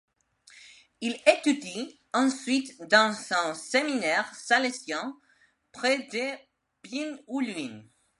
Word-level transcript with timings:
Il 1.01 1.15
étudie 1.27 1.99
ensuite 2.11 2.75
dans 2.89 3.13
un 3.29 3.53
séminaire 3.53 4.33
salésien 4.33 5.15
près 5.71 5.99
de 6.11 6.39
Pyin 6.81 7.19
U 7.27 7.45
Lwin. 7.45 7.83